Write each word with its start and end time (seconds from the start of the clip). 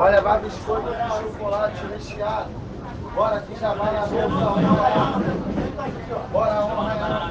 Vai 0.00 0.12
levar 0.12 0.40
biscoito 0.40 0.88
de 0.88 1.08
chocolate 1.10 1.84
recheado. 1.92 2.48
Bora 3.14 3.38
que 3.42 3.54
já 3.60 3.74
vai 3.74 3.92
na 3.92 4.06
mesa. 4.06 4.28
Bora, 6.32 6.64
honra. 6.64 7.30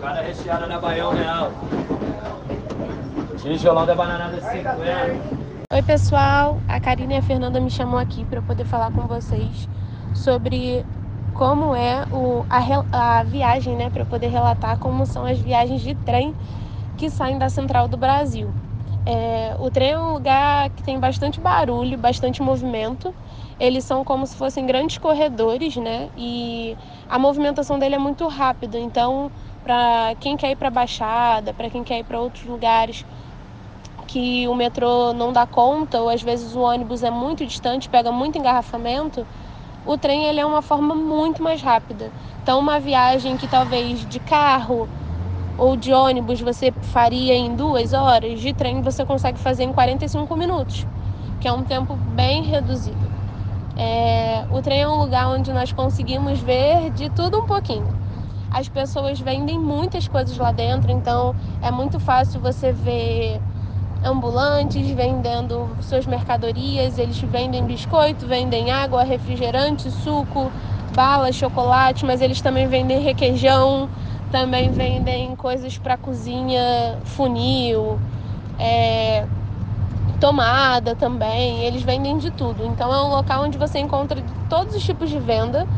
Cada 0.00 0.20
recheada 0.20 0.68
da 0.68 0.78
Baião 0.78 1.12
Real. 1.12 1.50
Tijolão 3.36 3.84
da 3.84 3.96
banana 3.96 4.40
50. 4.40 4.76
Oi 5.72 5.82
pessoal, 5.82 6.60
a 6.68 6.78
Karina 6.78 7.14
e 7.14 7.16
a 7.16 7.22
Fernanda 7.22 7.58
me 7.58 7.68
chamou 7.68 7.98
aqui 7.98 8.24
para 8.26 8.40
poder 8.40 8.64
falar 8.64 8.92
com 8.92 9.08
vocês 9.08 9.68
sobre 10.14 10.86
como 11.34 11.74
é 11.74 12.06
o, 12.12 12.46
a, 12.48 13.18
a 13.18 13.22
viagem, 13.24 13.74
né, 13.74 13.90
para 13.90 14.04
poder 14.04 14.28
relatar 14.28 14.78
como 14.78 15.04
são 15.04 15.26
as 15.26 15.40
viagens 15.40 15.80
de 15.80 15.96
trem 15.96 16.32
que 16.96 17.10
saem 17.10 17.38
da 17.38 17.48
central 17.48 17.88
do 17.88 17.96
Brasil. 17.96 18.54
É, 19.08 19.54
o 19.60 19.70
trem 19.70 19.90
é 19.92 19.98
um 19.98 20.14
lugar 20.14 20.68
que 20.70 20.82
tem 20.82 20.98
bastante 20.98 21.40
barulho, 21.40 21.96
bastante 21.96 22.42
movimento. 22.42 23.14
Eles 23.58 23.84
são 23.84 24.04
como 24.04 24.26
se 24.26 24.36
fossem 24.36 24.66
grandes 24.66 24.98
corredores, 24.98 25.76
né? 25.76 26.10
E 26.16 26.76
a 27.08 27.16
movimentação 27.18 27.78
dele 27.78 27.94
é 27.94 27.98
muito 27.98 28.26
rápida. 28.26 28.78
Então, 28.80 29.30
para 29.62 30.16
quem 30.18 30.36
quer 30.36 30.50
ir 30.50 30.56
para 30.56 30.68
a 30.68 30.70
Baixada, 30.72 31.54
para 31.54 31.70
quem 31.70 31.84
quer 31.84 32.00
ir 32.00 32.04
para 32.04 32.20
outros 32.20 32.44
lugares 32.44 33.04
que 34.06 34.46
o 34.48 34.54
metrô 34.54 35.12
não 35.12 35.32
dá 35.32 35.46
conta, 35.46 36.00
ou 36.02 36.08
às 36.08 36.22
vezes 36.22 36.54
o 36.54 36.60
ônibus 36.60 37.02
é 37.02 37.10
muito 37.10 37.44
distante, 37.46 37.88
pega 37.88 38.12
muito 38.12 38.38
engarrafamento, 38.38 39.26
o 39.84 39.98
trem 39.98 40.26
ele 40.26 40.40
é 40.40 40.46
uma 40.46 40.62
forma 40.62 40.94
muito 40.94 41.42
mais 41.42 41.62
rápida. 41.62 42.12
Então, 42.42 42.58
uma 42.60 42.80
viagem 42.80 43.36
que 43.36 43.48
talvez 43.48 44.06
de 44.06 44.20
carro 44.20 44.90
ou 45.58 45.76
de 45.76 45.92
ônibus 45.92 46.40
você 46.40 46.72
faria 46.82 47.34
em 47.34 47.54
duas 47.54 47.92
horas, 47.92 48.40
de 48.40 48.52
trem 48.52 48.82
você 48.82 49.04
consegue 49.04 49.38
fazer 49.38 49.64
em 49.64 49.72
45 49.72 50.36
minutos, 50.36 50.86
que 51.40 51.48
é 51.48 51.52
um 51.52 51.64
tempo 51.64 51.94
bem 52.14 52.44
reduzido. 52.44 53.10
É, 53.76 54.44
o 54.50 54.62
trem 54.62 54.82
é 54.82 54.88
um 54.88 54.98
lugar 54.98 55.28
onde 55.28 55.52
nós 55.52 55.72
conseguimos 55.72 56.40
ver 56.40 56.90
de 56.90 57.10
tudo 57.10 57.38
um 57.38 57.46
pouquinho. 57.46 57.88
As 58.50 58.68
pessoas 58.68 59.20
vendem 59.20 59.58
muitas 59.58 60.08
coisas 60.08 60.36
lá 60.38 60.50
dentro, 60.50 60.90
então 60.90 61.34
é 61.60 61.70
muito 61.70 62.00
fácil 62.00 62.40
você 62.40 62.72
ver 62.72 63.38
ambulantes 64.02 64.88
vendendo 64.92 65.76
suas 65.80 66.06
mercadorias. 66.06 66.98
Eles 66.98 67.20
vendem 67.20 67.64
biscoito, 67.64 68.26
vendem 68.26 68.70
água, 68.70 69.02
refrigerante, 69.02 69.90
suco, 69.90 70.50
bala, 70.94 71.30
chocolate, 71.32 72.06
mas 72.06 72.22
eles 72.22 72.40
também 72.40 72.66
vendem 72.66 73.00
requeijão, 73.00 73.90
também 74.30 74.70
vendem 74.70 75.34
coisas 75.36 75.78
para 75.78 75.98
cozinha, 75.98 77.00
funil, 77.04 78.02
é, 78.58 79.28
tomada 80.18 80.96
também. 80.96 81.62
Eles 81.64 81.82
vendem 81.82 82.18
de 82.18 82.30
tudo. 82.30 82.64
Então 82.64 82.92
é 82.92 83.02
um 83.04 83.08
local 83.10 83.44
onde 83.44 83.58
você 83.58 83.78
encontra 83.78 84.24
todos 84.48 84.74
os 84.74 84.84
tipos 84.84 85.10
de 85.10 85.18
venda. 85.20 85.68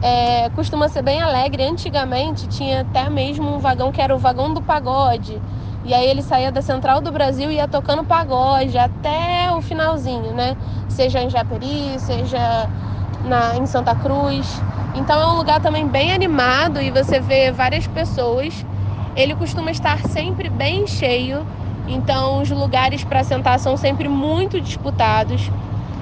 É, 0.00 0.50
costuma 0.50 0.88
ser 0.88 1.02
bem 1.02 1.20
alegre. 1.20 1.64
Antigamente 1.64 2.48
tinha 2.48 2.82
até 2.82 3.10
mesmo 3.10 3.48
um 3.54 3.58
vagão 3.60 3.92
que 3.92 4.00
era 4.00 4.14
o 4.14 4.18
vagão 4.18 4.54
do 4.54 4.62
pagode 4.62 5.42
e 5.84 5.94
aí 5.94 6.06
ele 6.08 6.22
saía 6.22 6.52
da 6.52 6.62
Central 6.62 7.00
do 7.00 7.12
Brasil 7.12 7.50
e 7.50 7.56
ia 7.56 7.68
tocando 7.68 8.04
pagode 8.06 8.76
até 8.78 9.52
o 9.52 9.62
finalzinho, 9.62 10.34
né? 10.34 10.56
Seja 10.88 11.22
em 11.22 11.30
Japeri, 11.30 11.98
seja 12.00 12.70
na, 13.22 13.56
em 13.56 13.66
Santa 13.66 13.94
Cruz. 13.96 14.64
Então 14.98 15.20
é 15.20 15.26
um 15.32 15.36
lugar 15.36 15.60
também 15.60 15.86
bem 15.86 16.12
animado 16.12 16.82
e 16.82 16.90
você 16.90 17.20
vê 17.20 17.52
várias 17.52 17.86
pessoas. 17.86 18.66
Ele 19.16 19.34
costuma 19.34 19.70
estar 19.70 19.98
sempre 20.06 20.48
bem 20.48 20.86
cheio, 20.86 21.46
então 21.86 22.42
os 22.42 22.50
lugares 22.50 23.04
para 23.04 23.22
sentar 23.22 23.58
são 23.60 23.76
sempre 23.76 24.08
muito 24.08 24.60
disputados. 24.60 25.50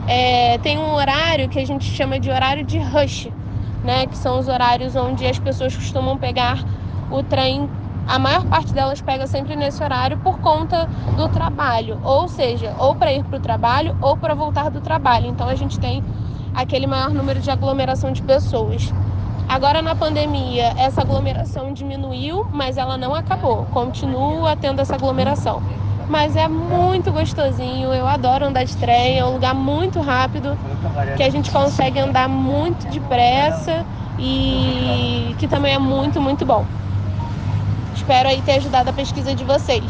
É, 0.09 0.57
tem 0.59 0.79
um 0.79 0.95
horário 0.95 1.49
que 1.49 1.59
a 1.59 1.67
gente 1.67 1.85
chama 1.85 2.19
de 2.19 2.31
horário 2.31 2.65
de 2.65 2.79
rush, 2.79 3.29
né? 3.85 4.07
Que 4.07 4.17
são 4.17 4.39
os 4.39 4.49
horários 4.49 4.97
onde 4.97 5.27
as 5.27 5.39
pessoas 5.39 5.77
costumam 5.77 6.17
pegar 6.17 6.65
o 7.11 7.23
trem 7.23 7.69
a 8.09 8.21
maior 8.21 8.45
parte 8.45 8.73
delas 8.73 9.01
pega 9.01 9.27
sempre 9.27 9.57
nesse 9.57 9.83
horário 9.83 10.17
por 10.19 10.39
conta 10.39 10.87
do 11.17 11.29
trabalho, 11.29 11.99
ou 12.05 12.29
seja, 12.29 12.73
ou 12.79 12.95
para 12.95 13.13
ir 13.13 13.25
para 13.25 13.37
o 13.37 13.41
trabalho 13.41 13.97
ou 14.01 14.17
para 14.17 14.33
voltar 14.33 14.71
do 14.71 14.81
trabalho. 14.81 15.27
Então 15.27 15.49
a 15.49 15.57
gente 15.57 15.81
tem 15.81 16.05
aquele 16.57 16.87
maior 16.87 17.11
número 17.11 17.39
de 17.39 17.51
aglomeração 17.51 18.11
de 18.11 18.23
pessoas. 18.23 18.93
Agora 19.47 19.83
na 19.83 19.95
pandemia, 19.95 20.73
essa 20.77 21.03
aglomeração 21.03 21.73
diminuiu, 21.73 22.47
mas 22.51 22.79
ela 22.79 22.97
não 22.97 23.15
acabou. 23.15 23.67
Continua 23.67 24.57
tendo 24.57 24.81
essa 24.81 24.95
aglomeração. 24.95 25.63
Mas 26.09 26.35
é 26.35 26.49
muito 26.49 27.13
gostosinho, 27.13 27.93
eu 27.93 28.07
adoro 28.07 28.47
andar 28.47 28.65
de 28.65 28.77
trem, 28.77 29.19
é 29.19 29.25
um 29.25 29.35
lugar 29.35 29.55
muito 29.55 30.01
rápido, 30.01 30.57
que 31.17 31.23
a 31.23 31.31
gente 31.31 31.51
consegue 31.51 31.99
andar 31.99 32.29
muito 32.29 32.89
depressa 32.89 33.85
e 34.19 35.35
que 35.39 35.47
também 35.49 35.75
é 35.75 35.79
muito, 35.79 36.21
muito 36.21 36.47
bom. 36.47 36.65
Espero 37.95 38.29
aí 38.29 38.41
ter 38.43 38.53
ajudado 38.53 38.89
a 38.89 38.93
pesquisa 38.93 39.35
de 39.35 39.45
vocês. 39.45 39.83